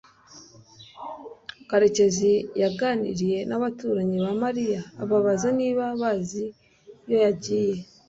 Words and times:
karekezi 1.69 2.31
yaganiriye 2.61 3.39
n'abaturanyi 3.49 4.17
ba 4.23 4.31
mariya 4.43 4.81
ababaza 5.03 5.47
niba 5.59 5.83
bazi 6.01 6.43
iyo 7.05 7.17
yagiye 7.25 7.79